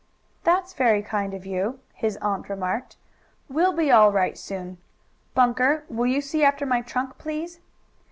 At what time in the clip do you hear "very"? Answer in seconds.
0.73-1.03